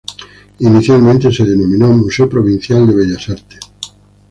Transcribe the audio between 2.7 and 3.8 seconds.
de Bellas Artes".